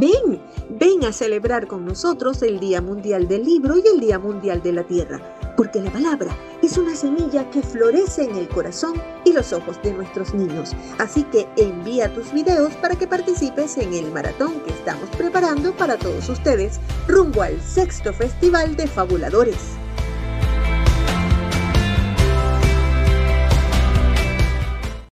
Ven, 0.00 0.40
ven 0.78 1.04
a 1.04 1.12
celebrar 1.12 1.66
con 1.66 1.84
nosotros 1.84 2.40
el 2.40 2.58
Día 2.58 2.80
Mundial 2.80 3.28
del 3.28 3.44
Libro 3.44 3.76
y 3.76 3.86
el 3.86 4.00
Día 4.00 4.18
Mundial 4.18 4.62
de 4.62 4.72
la 4.72 4.82
Tierra, 4.84 5.20
porque 5.58 5.78
la 5.78 5.92
palabra 5.92 6.34
es 6.62 6.78
una 6.78 6.96
semilla 6.96 7.50
que 7.50 7.60
florece 7.60 8.24
en 8.24 8.34
el 8.36 8.48
corazón 8.48 8.94
y 9.26 9.34
los 9.34 9.52
ojos 9.52 9.78
de 9.82 9.92
nuestros 9.92 10.32
niños. 10.32 10.70
Así 10.98 11.24
que 11.24 11.46
envía 11.58 12.14
tus 12.14 12.32
videos 12.32 12.72
para 12.76 12.96
que 12.96 13.06
participes 13.06 13.76
en 13.76 13.92
el 13.92 14.10
maratón 14.10 14.60
que 14.60 14.72
estamos 14.72 15.10
preparando 15.18 15.72
para 15.76 15.98
todos 15.98 16.30
ustedes 16.30 16.80
rumbo 17.06 17.42
al 17.42 17.60
sexto 17.60 18.14
Festival 18.14 18.76
de 18.76 18.86
Fabuladores. 18.86 19.79